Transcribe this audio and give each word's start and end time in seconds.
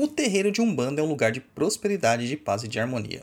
O 0.00 0.08
terreiro 0.08 0.50
de 0.50 0.62
Umbanda 0.62 1.02
é 1.02 1.04
um 1.04 1.08
lugar 1.10 1.30
de 1.30 1.42
prosperidade, 1.42 2.26
de 2.26 2.34
paz 2.34 2.62
e 2.62 2.68
de 2.68 2.80
harmonia. 2.80 3.22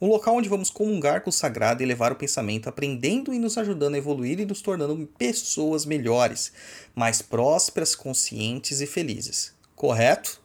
Um 0.00 0.06
local 0.06 0.36
onde 0.36 0.48
vamos 0.48 0.70
comungar 0.70 1.20
com 1.20 1.28
o 1.28 1.32
sagrado 1.32 1.82
e 1.82 1.84
elevar 1.84 2.12
o 2.12 2.16
pensamento, 2.16 2.66
aprendendo 2.66 3.34
e 3.34 3.38
nos 3.38 3.58
ajudando 3.58 3.94
a 3.94 3.98
evoluir 3.98 4.40
e 4.40 4.46
nos 4.46 4.62
tornando 4.62 5.06
pessoas 5.18 5.84
melhores, 5.84 6.50
mais 6.94 7.20
prósperas, 7.20 7.94
conscientes 7.94 8.80
e 8.80 8.86
felizes. 8.86 9.54
Correto? 9.76 10.40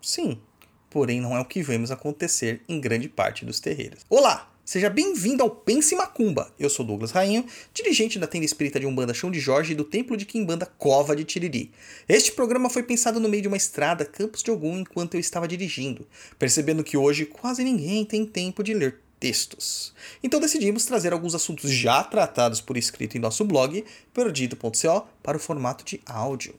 Sim. 0.00 0.40
Porém, 0.88 1.20
não 1.20 1.36
é 1.36 1.40
o 1.40 1.44
que 1.44 1.64
vemos 1.64 1.90
acontecer 1.90 2.62
em 2.68 2.80
grande 2.80 3.08
parte 3.08 3.44
dos 3.44 3.58
terreiros. 3.58 4.06
Olá! 4.08 4.48
Seja 4.68 4.90
bem-vindo 4.90 5.42
ao 5.42 5.48
Pense 5.48 5.96
Macumba. 5.96 6.52
Eu 6.58 6.68
sou 6.68 6.84
Douglas 6.84 7.10
Rainho, 7.10 7.46
dirigente 7.72 8.18
da 8.18 8.26
tenda 8.26 8.44
espírita 8.44 8.78
de 8.78 8.84
Umbanda 8.84 9.14
Chão 9.14 9.30
de 9.30 9.40
Jorge 9.40 9.72
e 9.72 9.74
do 9.74 9.82
Templo 9.82 10.14
de 10.14 10.26
Quimbanda 10.26 10.66
Cova 10.66 11.16
de 11.16 11.24
Tiriri. 11.24 11.70
Este 12.06 12.32
programa 12.32 12.68
foi 12.68 12.82
pensado 12.82 13.18
no 13.18 13.30
meio 13.30 13.40
de 13.40 13.48
uma 13.48 13.56
estrada, 13.56 14.04
Campos 14.04 14.42
de 14.42 14.50
Ogum, 14.50 14.80
enquanto 14.80 15.14
eu 15.14 15.20
estava 15.20 15.48
dirigindo, 15.48 16.06
percebendo 16.38 16.84
que 16.84 16.98
hoje 16.98 17.24
quase 17.24 17.64
ninguém 17.64 18.04
tem 18.04 18.26
tempo 18.26 18.62
de 18.62 18.74
ler 18.74 19.00
textos. 19.18 19.94
Então 20.22 20.38
decidimos 20.38 20.84
trazer 20.84 21.14
alguns 21.14 21.34
assuntos 21.34 21.70
já 21.70 22.04
tratados 22.04 22.60
por 22.60 22.76
escrito 22.76 23.16
em 23.16 23.20
nosso 23.20 23.46
blog, 23.46 23.82
perdido.co, 24.12 25.08
para 25.22 25.38
o 25.38 25.40
formato 25.40 25.82
de 25.82 25.98
áudio. 26.04 26.54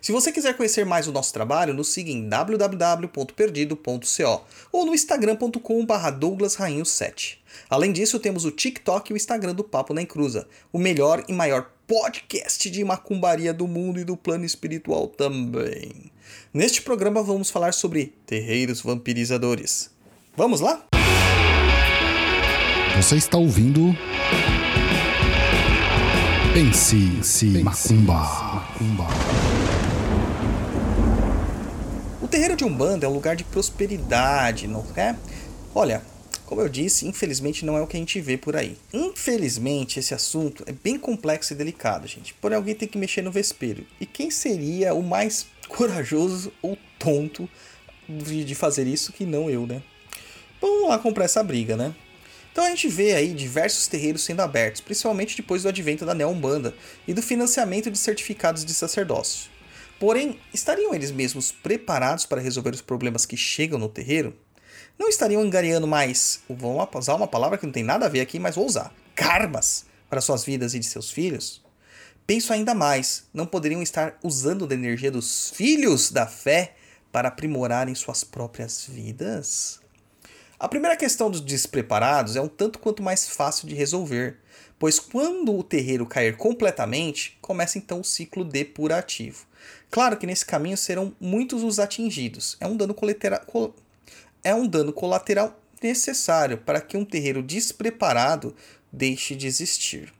Se 0.00 0.12
você 0.12 0.32
quiser 0.32 0.56
conhecer 0.56 0.86
mais 0.86 1.06
o 1.06 1.12
nosso 1.12 1.32
trabalho, 1.32 1.74
nos 1.74 1.88
siga 1.88 2.10
em 2.10 2.28
www.perdido.co 2.28 4.44
ou 4.72 4.86
no 4.86 4.94
instagram.com.br 4.94 6.10
douglasrainho7. 6.18 7.38
Além 7.68 7.92
disso, 7.92 8.18
temos 8.18 8.44
o 8.44 8.50
TikTok 8.50 9.10
e 9.10 9.14
o 9.14 9.16
Instagram 9.16 9.54
do 9.54 9.64
Papo 9.64 9.92
na 9.92 10.02
Encruza, 10.02 10.46
o 10.72 10.78
melhor 10.78 11.24
e 11.28 11.32
maior 11.32 11.70
podcast 11.86 12.70
de 12.70 12.84
macumbaria 12.84 13.52
do 13.52 13.66
mundo 13.66 13.98
e 13.98 14.04
do 14.04 14.16
plano 14.16 14.44
espiritual 14.44 15.08
também. 15.08 16.10
Neste 16.54 16.82
programa 16.82 17.22
vamos 17.22 17.50
falar 17.50 17.74
sobre 17.74 18.14
terreiros 18.24 18.80
vampirizadores. 18.80 19.90
Vamos 20.36 20.60
lá? 20.60 20.84
Você 22.96 23.16
está 23.16 23.38
ouvindo 23.38 23.96
Pense, 26.52 27.62
Macumba. 27.62 28.12
Macumba. 28.12 29.06
O 32.20 32.26
terreiro 32.26 32.56
de 32.56 32.64
Umbanda 32.64 33.06
é 33.06 33.08
um 33.08 33.12
lugar 33.12 33.36
de 33.36 33.44
prosperidade, 33.44 34.66
não 34.66 34.84
é? 34.96 35.14
Olha, 35.72 36.02
como 36.46 36.60
eu 36.60 36.68
disse, 36.68 37.06
infelizmente 37.06 37.64
não 37.64 37.76
é 37.76 37.80
o 37.80 37.86
que 37.86 37.96
a 37.96 38.00
gente 38.00 38.20
vê 38.20 38.36
por 38.36 38.56
aí. 38.56 38.76
Infelizmente, 38.92 40.00
esse 40.00 40.12
assunto 40.12 40.64
é 40.66 40.72
bem 40.72 40.98
complexo 40.98 41.52
e 41.52 41.56
delicado, 41.56 42.08
gente. 42.08 42.34
Porém, 42.34 42.56
alguém 42.56 42.74
tem 42.74 42.88
que 42.88 42.98
mexer 42.98 43.22
no 43.22 43.30
vespeiro. 43.30 43.86
E 44.00 44.04
quem 44.04 44.28
seria 44.28 44.92
o 44.92 45.04
mais 45.04 45.46
corajoso 45.68 46.52
ou 46.60 46.76
tonto 46.98 47.48
de 48.08 48.54
fazer 48.56 48.88
isso 48.88 49.12
que 49.12 49.24
não 49.24 49.48
eu, 49.48 49.68
né? 49.68 49.80
Vamos 50.60 50.88
lá 50.88 50.98
comprar 50.98 51.26
essa 51.26 51.44
briga, 51.44 51.76
né? 51.76 51.94
Então 52.52 52.64
a 52.64 52.70
gente 52.70 52.88
vê 52.88 53.14
aí 53.14 53.32
diversos 53.32 53.86
terreiros 53.86 54.24
sendo 54.24 54.40
abertos, 54.40 54.80
principalmente 54.80 55.36
depois 55.36 55.62
do 55.62 55.68
advento 55.68 56.04
da 56.04 56.14
Neo-Umbanda 56.14 56.74
e 57.06 57.14
do 57.14 57.22
financiamento 57.22 57.90
de 57.90 57.98
certificados 57.98 58.64
de 58.64 58.74
sacerdócio. 58.74 59.50
Porém, 59.98 60.40
estariam 60.52 60.94
eles 60.94 61.10
mesmos 61.10 61.52
preparados 61.52 62.26
para 62.26 62.40
resolver 62.40 62.74
os 62.74 62.80
problemas 62.80 63.26
que 63.26 63.36
chegam 63.36 63.78
no 63.78 63.88
terreiro? 63.88 64.34
Não 64.98 65.08
estariam 65.08 65.42
angariando 65.42 65.86
mais, 65.86 66.40
vou 66.48 66.88
usar 66.94 67.14
uma 67.14 67.26
palavra 67.26 67.56
que 67.56 67.66
não 67.66 67.72
tem 67.72 67.84
nada 67.84 68.06
a 68.06 68.08
ver 68.08 68.20
aqui, 68.20 68.38
mas 68.38 68.56
vou 68.56 68.66
usar, 68.66 68.92
karmas 69.14 69.86
para 70.08 70.20
suas 70.20 70.44
vidas 70.44 70.74
e 70.74 70.78
de 70.78 70.86
seus 70.86 71.10
filhos? 71.10 71.62
Penso 72.26 72.52
ainda 72.52 72.74
mais, 72.74 73.24
não 73.32 73.46
poderiam 73.46 73.82
estar 73.82 74.18
usando 74.22 74.66
da 74.66 74.74
energia 74.74 75.10
dos 75.10 75.50
filhos 75.50 76.10
da 76.10 76.26
fé 76.26 76.74
para 77.12 77.28
aprimorarem 77.28 77.94
suas 77.94 78.24
próprias 78.24 78.86
vidas? 78.88 79.80
A 80.60 80.68
primeira 80.68 80.94
questão 80.94 81.30
dos 81.30 81.40
despreparados 81.40 82.36
é 82.36 82.40
um 82.42 82.46
tanto 82.46 82.78
quanto 82.78 83.02
mais 83.02 83.30
fácil 83.30 83.66
de 83.66 83.74
resolver, 83.74 84.36
pois 84.78 84.98
quando 84.98 85.56
o 85.56 85.62
terreiro 85.62 86.04
cair 86.04 86.36
completamente, 86.36 87.38
começa 87.40 87.78
então 87.78 88.00
o 88.00 88.04
ciclo 88.04 88.44
depurativo. 88.44 89.46
Claro 89.90 90.18
que 90.18 90.26
nesse 90.26 90.44
caminho 90.44 90.76
serão 90.76 91.16
muitos 91.18 91.62
os 91.62 91.78
atingidos. 91.78 92.58
É 92.60 92.66
um 92.66 92.76
dano 92.76 92.92
colateral, 92.92 93.40
é 94.44 94.54
um 94.54 94.66
dano 94.66 94.92
colateral 94.92 95.58
necessário 95.82 96.58
para 96.58 96.82
que 96.82 96.94
um 96.94 97.06
terreiro 97.06 97.42
despreparado 97.42 98.54
deixe 98.92 99.34
de 99.34 99.46
existir. 99.46 100.12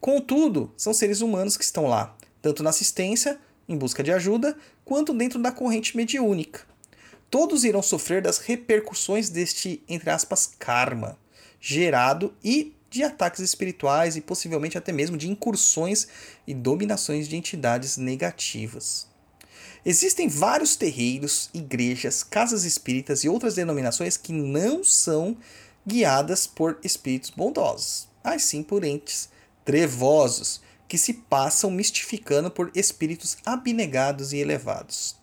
Contudo, 0.00 0.72
são 0.76 0.94
seres 0.94 1.20
humanos 1.20 1.56
que 1.56 1.64
estão 1.64 1.88
lá, 1.88 2.16
tanto 2.40 2.62
na 2.62 2.70
assistência, 2.70 3.40
em 3.68 3.76
busca 3.76 4.04
de 4.04 4.12
ajuda, 4.12 4.56
quanto 4.84 5.12
dentro 5.12 5.42
da 5.42 5.50
corrente 5.50 5.96
mediúnica 5.96 6.69
todos 7.30 7.64
irão 7.64 7.82
sofrer 7.82 8.20
das 8.20 8.38
repercussões 8.38 9.28
deste, 9.30 9.82
entre 9.88 10.10
aspas, 10.10 10.50
karma 10.58 11.18
gerado 11.60 12.34
e 12.42 12.74
de 12.88 13.04
ataques 13.04 13.40
espirituais 13.40 14.16
e 14.16 14.20
possivelmente 14.20 14.76
até 14.76 14.90
mesmo 14.92 15.16
de 15.16 15.28
incursões 15.28 16.08
e 16.46 16.52
dominações 16.52 17.28
de 17.28 17.36
entidades 17.36 17.96
negativas. 17.96 19.06
Existem 19.84 20.28
vários 20.28 20.74
terreiros, 20.74 21.48
igrejas, 21.54 22.22
casas 22.22 22.64
espíritas 22.64 23.22
e 23.22 23.28
outras 23.28 23.54
denominações 23.54 24.16
que 24.16 24.32
não 24.32 24.82
são 24.82 25.36
guiadas 25.86 26.46
por 26.46 26.78
espíritos 26.82 27.30
bondosos, 27.30 28.08
mas 28.24 28.42
sim 28.42 28.62
por 28.62 28.84
entes 28.84 29.28
trevosos, 29.64 30.60
que 30.88 30.98
se 30.98 31.14
passam 31.14 31.70
mistificando 31.70 32.50
por 32.50 32.72
espíritos 32.74 33.36
abnegados 33.46 34.32
e 34.32 34.38
elevados. 34.38 35.19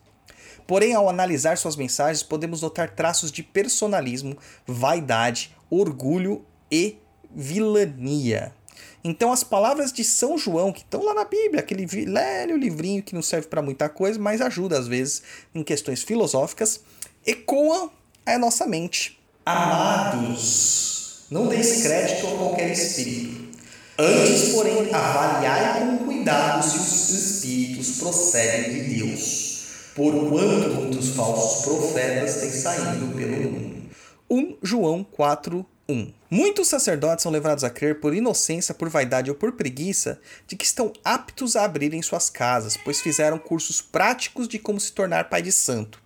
Porém, 0.68 0.94
ao 0.94 1.08
analisar 1.08 1.58
suas 1.58 1.78
mensagens, 1.78 2.22
podemos 2.22 2.62
notar 2.62 2.90
traços 2.90 3.32
de 3.32 3.42
personalismo, 3.42 4.38
vaidade, 4.68 5.56
orgulho 5.70 6.46
e 6.70 6.98
vilania. 7.34 8.54
Então, 9.02 9.32
as 9.32 9.46
palavras 9.46 9.94
de 9.94 10.04
São 10.04 10.38
João, 10.38 10.74
que 10.74 10.82
estão 10.82 11.06
lá 11.06 11.14
na 11.14 11.24
Bíblia, 11.24 11.62
aquele 11.62 11.86
velho 11.86 12.58
livrinho 12.58 13.02
que 13.02 13.16
não 13.16 13.22
serve 13.22 13.48
para 13.48 13.62
muita 13.62 13.88
coisa, 13.88 14.20
mas 14.20 14.42
ajuda 14.42 14.78
às 14.78 14.88
vezes 14.88 15.24
em 15.56 15.64
questões 15.64 16.04
filosóficas, 16.04 16.82
ecoam 17.26 17.90
a 18.26 18.38
nossa 18.38 18.68
mente. 18.68 19.18
Amados, 19.46 21.26
não 21.32 21.48
deis 21.48 21.82
crédito 21.84 22.28
a 22.28 22.32
qualquer 22.32 22.72
espírito. 22.72 23.48
Antes, 23.98 24.52
porém, 24.52 24.94
avaliai 24.94 25.80
com 25.80 26.06
cuidado 26.06 26.62
se 26.70 26.78
os 26.78 27.10
espíritos 27.10 27.98
procedem 28.00 28.74
de 28.74 28.96
Deus 28.96 29.47
porquanto 29.98 30.70
muitos 30.76 31.10
falsos 31.10 31.66
profetas 31.66 32.36
têm 32.36 32.52
saído 32.52 33.08
pelo 33.16 33.52
mundo. 33.52 33.78
1 34.30 34.58
João 34.62 35.04
4, 35.04 35.66
1. 35.90 36.14
Muitos 36.30 36.68
sacerdotes 36.68 37.24
são 37.24 37.32
levados 37.32 37.64
a 37.64 37.70
crer 37.70 38.00
por 38.00 38.14
inocência, 38.14 38.76
por 38.76 38.90
vaidade 38.90 39.32
ou 39.32 39.36
por 39.36 39.54
preguiça 39.54 40.20
de 40.46 40.56
que 40.56 40.66
estão 40.66 40.94
aptos 41.04 41.56
a 41.56 41.64
abrirem 41.64 42.04
suas 42.04 42.30
casas, 42.30 42.78
pois 42.78 43.02
fizeram 43.02 43.40
cursos 43.40 43.82
práticos 43.82 44.48
de 44.48 44.60
como 44.60 44.80
se 44.80 44.92
tornar 44.92 45.30
pai 45.30 45.42
de 45.42 45.52
santo. 45.52 46.00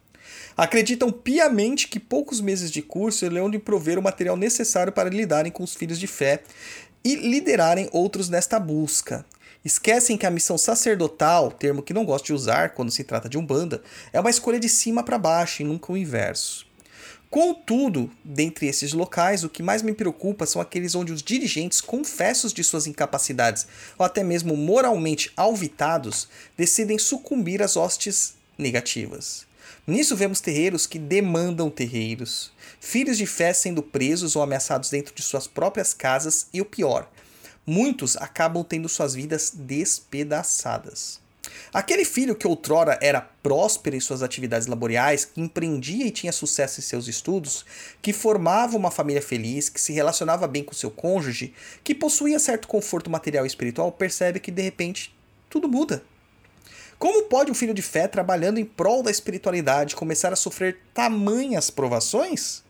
Acreditam 0.55 1.11
piamente 1.11 1.87
que 1.89 1.99
poucos 1.99 2.39
meses 2.39 2.71
de 2.71 2.81
curso 2.81 3.27
lhe 3.27 3.49
de 3.49 3.59
prover 3.59 3.99
o 3.99 4.01
material 4.01 4.37
necessário 4.37 4.93
para 4.93 5.09
lidarem 5.09 5.51
com 5.51 5.63
os 5.63 5.73
filhos 5.73 5.99
de 5.99 6.07
fé 6.07 6.43
e 7.03 7.15
liderarem 7.15 7.89
outros 7.91 8.29
nesta 8.29 8.57
busca. 8.57 9.25
Esquecem 9.63 10.17
que 10.17 10.25
a 10.25 10.31
missão 10.31 10.57
sacerdotal, 10.57 11.51
termo 11.51 11.83
que 11.83 11.93
não 11.93 12.03
gosto 12.03 12.25
de 12.25 12.33
usar 12.33 12.71
quando 12.71 12.91
se 12.91 13.03
trata 13.03 13.29
de 13.29 13.37
umbanda, 13.37 13.83
é 14.11 14.19
uma 14.19 14.29
escolha 14.29 14.59
de 14.59 14.67
cima 14.67 15.03
para 15.03 15.19
baixo 15.19 15.61
e 15.61 15.65
nunca 15.65 15.91
o 15.91 15.97
inverso. 15.97 16.65
Contudo, 17.29 18.11
dentre 18.25 18.65
esses 18.65 18.91
locais, 18.91 19.43
o 19.43 19.49
que 19.49 19.61
mais 19.61 19.83
me 19.83 19.93
preocupa 19.93 20.47
são 20.47 20.61
aqueles 20.61 20.95
onde 20.95 21.13
os 21.13 21.21
dirigentes, 21.21 21.79
confessos 21.79 22.51
de 22.51 22.63
suas 22.63 22.87
incapacidades 22.87 23.67
ou 23.97 24.05
até 24.05 24.23
mesmo 24.23 24.57
moralmente 24.57 25.31
alvitados, 25.37 26.27
decidem 26.57 26.97
sucumbir 26.97 27.61
às 27.61 27.77
hostes 27.77 28.33
negativas. 28.57 29.45
Nisso 29.85 30.15
vemos 30.15 30.41
terreiros 30.41 30.85
que 30.87 30.99
demandam 30.99 31.69
terreiros, 31.69 32.51
filhos 32.79 33.17
de 33.17 33.25
fé 33.27 33.53
sendo 33.53 33.81
presos 33.81 34.35
ou 34.35 34.41
ameaçados 34.41 34.89
dentro 34.89 35.13
de 35.13 35.21
suas 35.21 35.47
próprias 35.47 35.93
casas 35.93 36.47
e 36.51 36.59
o 36.61 36.65
pior, 36.65 37.09
muitos 37.65 38.17
acabam 38.17 38.63
tendo 38.63 38.89
suas 38.89 39.13
vidas 39.13 39.51
despedaçadas. 39.53 41.19
Aquele 41.73 42.05
filho 42.05 42.35
que 42.35 42.47
outrora 42.47 42.99
era 43.01 43.21
próspero 43.21 43.95
em 43.95 43.99
suas 43.99 44.21
atividades 44.21 44.67
laboriais, 44.67 45.25
que 45.25 45.41
empreendia 45.41 46.05
e 46.05 46.11
tinha 46.11 46.31
sucesso 46.31 46.79
em 46.79 46.83
seus 46.83 47.07
estudos, 47.07 47.65
que 48.01 48.13
formava 48.13 48.77
uma 48.77 48.91
família 48.91 49.21
feliz, 49.21 49.69
que 49.69 49.79
se 49.79 49.93
relacionava 49.93 50.47
bem 50.47 50.63
com 50.63 50.73
seu 50.73 50.91
cônjuge, 50.91 51.53
que 51.83 51.95
possuía 51.95 52.39
certo 52.39 52.67
conforto 52.67 53.09
material 53.09 53.45
e 53.45 53.47
espiritual, 53.47 53.91
percebe 53.91 54.39
que 54.39 54.51
de 54.51 54.61
repente 54.61 55.15
tudo 55.49 55.67
muda. 55.67 56.03
Como 56.99 57.23
pode 57.23 57.49
um 57.49 57.55
filho 57.55 57.73
de 57.73 57.81
fé, 57.81 58.07
trabalhando 58.07 58.59
em 58.59 58.65
prol 58.65 59.01
da 59.01 59.09
espiritualidade, 59.09 59.95
começar 59.95 60.31
a 60.31 60.35
sofrer 60.35 60.77
tamanhas 60.93 61.71
provações? 61.71 62.63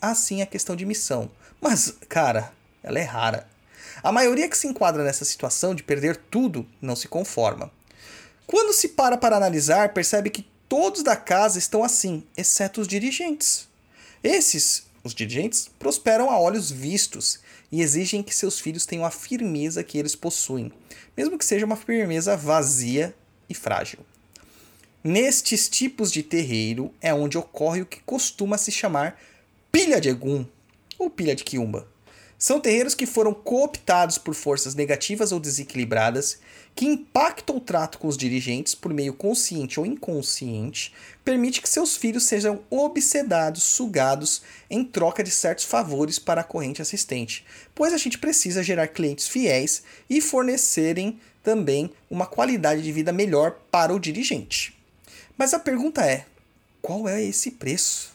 Assim 0.00 0.40
é 0.40 0.44
a 0.44 0.46
questão 0.46 0.74
de 0.74 0.86
missão. 0.86 1.30
Mas, 1.60 1.94
cara, 2.08 2.50
ela 2.82 2.98
é 2.98 3.02
rara. 3.02 3.46
A 4.04 4.12
maioria 4.12 4.50
que 4.50 4.58
se 4.58 4.66
enquadra 4.66 5.02
nessa 5.02 5.24
situação 5.24 5.74
de 5.74 5.82
perder 5.82 6.18
tudo 6.30 6.66
não 6.78 6.94
se 6.94 7.08
conforma. 7.08 7.72
Quando 8.46 8.74
se 8.74 8.88
para 8.88 9.16
para 9.16 9.34
analisar, 9.34 9.94
percebe 9.94 10.28
que 10.28 10.46
todos 10.68 11.02
da 11.02 11.16
casa 11.16 11.58
estão 11.58 11.82
assim, 11.82 12.22
exceto 12.36 12.82
os 12.82 12.86
dirigentes. 12.86 13.66
Esses, 14.22 14.84
os 15.02 15.14
dirigentes, 15.14 15.70
prosperam 15.78 16.28
a 16.30 16.38
olhos 16.38 16.70
vistos 16.70 17.40
e 17.72 17.80
exigem 17.80 18.22
que 18.22 18.36
seus 18.36 18.60
filhos 18.60 18.84
tenham 18.84 19.06
a 19.06 19.10
firmeza 19.10 19.82
que 19.82 19.96
eles 19.96 20.14
possuem, 20.14 20.70
mesmo 21.16 21.38
que 21.38 21.44
seja 21.46 21.64
uma 21.64 21.74
firmeza 21.74 22.36
vazia 22.36 23.16
e 23.48 23.54
frágil. 23.54 24.00
Nestes 25.02 25.66
tipos 25.66 26.12
de 26.12 26.22
terreiro 26.22 26.92
é 27.00 27.14
onde 27.14 27.38
ocorre 27.38 27.80
o 27.80 27.86
que 27.86 28.02
costuma 28.02 28.58
se 28.58 28.70
chamar 28.70 29.18
pilha 29.72 29.98
de 29.98 30.10
Egum 30.10 30.44
ou 30.98 31.08
pilha 31.08 31.34
de 31.34 31.42
Quiumba. 31.42 31.93
São 32.38 32.60
terreiros 32.60 32.94
que 32.94 33.06
foram 33.06 33.32
cooptados 33.32 34.18
por 34.18 34.34
forças 34.34 34.74
negativas 34.74 35.32
ou 35.32 35.40
desequilibradas 35.40 36.38
que 36.74 36.84
impactam 36.84 37.56
o 37.56 37.60
trato 37.60 37.98
com 37.98 38.08
os 38.08 38.16
dirigentes 38.16 38.74
por 38.74 38.92
meio 38.92 39.14
consciente 39.14 39.78
ou 39.78 39.86
inconsciente, 39.86 40.92
permite 41.24 41.62
que 41.62 41.68
seus 41.68 41.96
filhos 41.96 42.24
sejam 42.24 42.62
obsedados, 42.68 43.62
sugados 43.62 44.42
em 44.68 44.84
troca 44.84 45.22
de 45.22 45.30
certos 45.30 45.64
favores 45.64 46.18
para 46.18 46.40
a 46.40 46.44
corrente 46.44 46.82
assistente, 46.82 47.46
pois 47.74 47.92
a 47.92 47.96
gente 47.96 48.18
precisa 48.18 48.62
gerar 48.62 48.88
clientes 48.88 49.28
fiéis 49.28 49.84
e 50.10 50.20
fornecerem 50.20 51.20
também 51.44 51.90
uma 52.10 52.26
qualidade 52.26 52.82
de 52.82 52.90
vida 52.90 53.12
melhor 53.12 53.52
para 53.70 53.94
o 53.94 54.00
dirigente. 54.00 54.76
Mas 55.36 55.54
a 55.54 55.58
pergunta 55.58 56.04
é: 56.04 56.26
qual 56.82 57.08
é 57.08 57.22
esse 57.22 57.52
preço? 57.52 58.12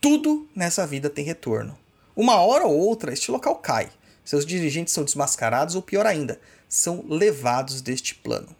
Tudo 0.00 0.48
nessa 0.54 0.86
vida 0.86 1.08
tem 1.08 1.24
retorno. 1.24 1.78
Uma 2.20 2.34
hora 2.34 2.66
ou 2.66 2.76
outra, 2.76 3.14
este 3.14 3.30
local 3.30 3.56
cai. 3.56 3.88
Seus 4.26 4.44
dirigentes 4.44 4.92
são 4.92 5.04
desmascarados 5.04 5.74
ou, 5.74 5.80
pior 5.80 6.04
ainda, 6.04 6.38
são 6.68 7.02
levados 7.08 7.80
deste 7.80 8.14
plano. 8.14 8.54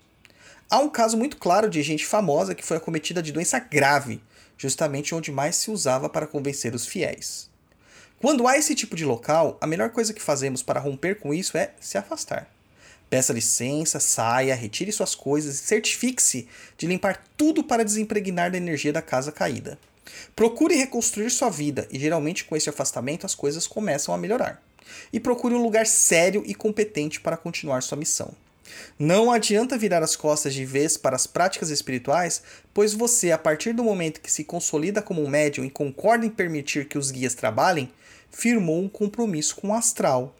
Há 0.70 0.78
um 0.78 0.88
caso 0.88 1.14
muito 1.14 1.36
claro 1.36 1.68
de 1.68 1.82
gente 1.82 2.06
famosa 2.06 2.54
que 2.54 2.64
foi 2.64 2.78
acometida 2.78 3.22
de 3.22 3.32
doença 3.32 3.58
grave, 3.58 4.22
justamente 4.56 5.14
onde 5.14 5.30
mais 5.30 5.56
se 5.56 5.70
usava 5.70 6.08
para 6.08 6.26
convencer 6.26 6.74
os 6.74 6.86
fiéis. 6.86 7.50
Quando 8.18 8.48
há 8.48 8.56
esse 8.56 8.74
tipo 8.74 8.96
de 8.96 9.04
local, 9.04 9.58
a 9.60 9.66
melhor 9.66 9.90
coisa 9.90 10.14
que 10.14 10.22
fazemos 10.22 10.62
para 10.62 10.80
romper 10.80 11.20
com 11.20 11.34
isso 11.34 11.58
é 11.58 11.74
se 11.78 11.98
afastar. 11.98 12.50
Peça 13.10 13.34
licença, 13.34 14.00
saia, 14.00 14.54
retire 14.54 14.90
suas 14.90 15.14
coisas 15.14 15.56
e 15.56 15.58
certifique-se 15.58 16.48
de 16.78 16.86
limpar 16.86 17.22
tudo 17.36 17.62
para 17.62 17.84
desempregnar 17.84 18.50
da 18.50 18.56
energia 18.56 18.90
da 18.90 19.02
casa 19.02 19.30
caída. 19.30 19.78
Procure 20.35 20.75
reconstruir 20.75 21.31
sua 21.31 21.50
vida 21.50 21.87
e 21.91 21.99
geralmente 21.99 22.44
com 22.44 22.56
esse 22.56 22.69
afastamento 22.69 23.26
as 23.26 23.35
coisas 23.35 23.67
começam 23.67 24.14
a 24.14 24.19
melhorar. 24.19 24.62
E 25.12 25.20
procure 25.20 25.55
um 25.55 25.62
lugar 25.62 25.87
sério 25.87 26.43
e 26.47 26.55
competente 26.55 27.20
para 27.20 27.37
continuar 27.37 27.82
sua 27.82 27.99
missão. 27.99 28.35
Não 28.99 29.31
adianta 29.31 29.79
virar 29.79 30.02
as 30.02 30.17
costas 30.17 30.55
de 30.55 30.64
vez 30.64 30.97
para 30.97 31.17
as 31.17 31.26
práticas 31.26 31.70
espirituais, 31.70 32.43
pois 32.73 32.93
você, 32.93 33.32
a 33.32 33.38
partir 33.38 33.73
do 33.73 33.85
momento 33.85 34.20
que 34.20 34.31
se 34.31 34.44
consolida 34.44 35.02
como 35.02 35.23
um 35.23 35.29
médium 35.29 35.64
e 35.64 35.70
concorda 35.70 36.25
em 36.25 36.31
permitir 36.31 36.87
que 36.87 36.99
os 36.99 37.11
guias 37.11 37.35
trabalhem, 37.35 37.91
firmou 38.31 38.81
um 38.81 38.88
compromisso 38.88 39.56
com 39.56 39.69
o 39.69 39.75
astral. 39.75 40.37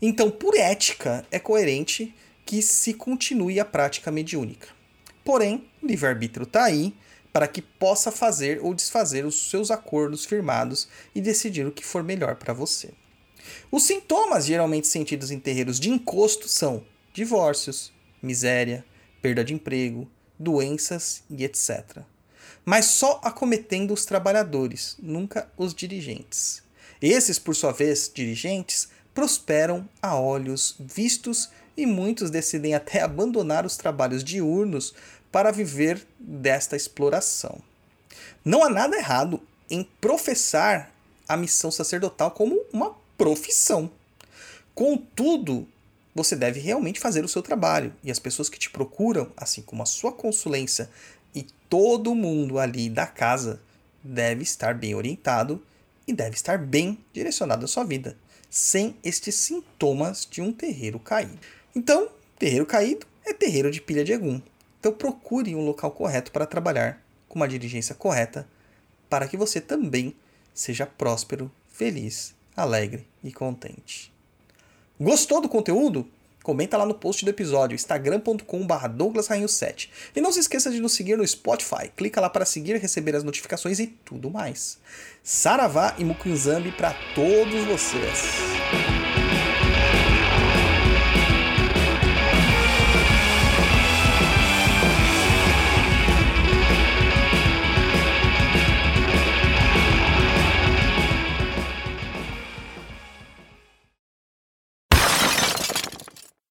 Então, 0.00 0.30
por 0.30 0.56
ética, 0.56 1.24
é 1.30 1.38
coerente 1.38 2.14
que 2.44 2.62
se 2.62 2.94
continue 2.94 3.58
a 3.58 3.64
prática 3.64 4.10
mediúnica. 4.10 4.68
Porém, 5.24 5.68
o 5.82 5.86
livre-arbítrio 5.86 6.44
está 6.44 6.64
aí 6.64 6.94
para 7.32 7.48
que 7.48 7.62
possa 7.62 8.12
fazer 8.12 8.60
ou 8.62 8.74
desfazer 8.74 9.24
os 9.24 9.50
seus 9.50 9.70
acordos 9.70 10.24
firmados 10.24 10.88
e 11.14 11.20
decidir 11.20 11.66
o 11.66 11.72
que 11.72 11.84
for 11.84 12.02
melhor 12.02 12.36
para 12.36 12.52
você. 12.52 12.90
Os 13.70 13.84
sintomas 13.84 14.46
geralmente 14.46 14.86
sentidos 14.86 15.30
em 15.30 15.40
terreiros 15.40 15.80
de 15.80 15.88
encosto 15.88 16.48
são 16.48 16.84
divórcios, 17.12 17.92
miséria, 18.22 18.84
perda 19.20 19.44
de 19.44 19.54
emprego, 19.54 20.08
doenças 20.38 21.22
e 21.30 21.44
etc. 21.44 22.02
Mas 22.64 22.86
só 22.86 23.20
acometendo 23.24 23.92
os 23.92 24.04
trabalhadores, 24.04 24.96
nunca 25.00 25.50
os 25.56 25.74
dirigentes. 25.74 26.62
Esses, 27.00 27.38
por 27.38 27.56
sua 27.56 27.72
vez, 27.72 28.10
dirigentes, 28.12 28.88
prosperam 29.12 29.88
a 30.00 30.18
olhos 30.18 30.76
vistos 30.78 31.50
e 31.76 31.86
muitos 31.86 32.30
decidem 32.30 32.74
até 32.74 33.00
abandonar 33.00 33.66
os 33.66 33.76
trabalhos 33.76 34.22
diurnos 34.22 34.94
para 35.32 35.50
viver 35.50 36.06
desta 36.20 36.76
exploração. 36.76 37.58
Não 38.44 38.62
há 38.62 38.68
nada 38.68 38.96
errado 38.96 39.40
em 39.70 39.82
professar 40.00 40.92
a 41.26 41.36
missão 41.36 41.70
sacerdotal 41.70 42.30
como 42.30 42.60
uma 42.72 42.94
profissão. 43.16 43.90
Contudo, 44.74 45.66
você 46.14 46.36
deve 46.36 46.60
realmente 46.60 47.00
fazer 47.00 47.24
o 47.24 47.28
seu 47.28 47.40
trabalho 47.40 47.94
e 48.04 48.10
as 48.10 48.18
pessoas 48.18 48.50
que 48.50 48.58
te 48.58 48.68
procuram, 48.68 49.32
assim 49.36 49.62
como 49.62 49.82
a 49.82 49.86
sua 49.86 50.12
consulência 50.12 50.90
e 51.34 51.46
todo 51.68 52.14
mundo 52.14 52.58
ali 52.58 52.90
da 52.90 53.06
casa, 53.06 53.60
deve 54.02 54.42
estar 54.42 54.74
bem 54.74 54.94
orientado 54.94 55.62
e 56.06 56.12
deve 56.12 56.34
estar 56.34 56.58
bem 56.58 56.98
direcionado 57.12 57.64
à 57.64 57.68
sua 57.68 57.84
vida, 57.84 58.18
sem 58.50 58.96
estes 59.02 59.36
sintomas 59.36 60.26
de 60.30 60.42
um 60.42 60.52
terreiro 60.52 60.98
caído. 60.98 61.38
Então, 61.74 62.08
terreiro 62.38 62.66
caído 62.66 63.06
é 63.24 63.32
terreiro 63.32 63.70
de 63.70 63.80
pilha 63.80 64.04
de 64.04 64.12
egum. 64.12 64.40
Então 64.82 64.92
procure 64.92 65.54
um 65.54 65.64
local 65.64 65.92
correto 65.92 66.32
para 66.32 66.44
trabalhar, 66.44 67.00
com 67.28 67.38
uma 67.38 67.46
diligência 67.46 67.94
correta, 67.94 68.48
para 69.08 69.28
que 69.28 69.36
você 69.36 69.60
também 69.60 70.12
seja 70.52 70.84
próspero, 70.84 71.48
feliz, 71.68 72.34
alegre 72.56 73.06
e 73.22 73.30
contente. 73.30 74.12
Gostou 75.00 75.40
do 75.40 75.48
conteúdo? 75.48 76.04
Comenta 76.42 76.76
lá 76.76 76.84
no 76.84 76.94
post 76.94 77.24
do 77.24 77.30
episódio, 77.30 77.76
instagram.com.br 77.76 78.88
douglasrainho7. 78.88 79.88
E 80.16 80.20
não 80.20 80.32
se 80.32 80.40
esqueça 80.40 80.68
de 80.68 80.80
nos 80.80 80.94
seguir 80.94 81.16
no 81.16 81.24
Spotify. 81.24 81.88
Clica 81.96 82.20
lá 82.20 82.28
para 82.28 82.44
seguir, 82.44 82.74
receber 82.78 83.14
as 83.14 83.22
notificações 83.22 83.78
e 83.78 83.86
tudo 83.86 84.32
mais. 84.32 84.80
Saravá 85.22 85.94
e 85.96 86.04
Mukunzambi 86.04 86.72
para 86.72 86.92
todos 87.14 87.62
vocês. 87.66 89.11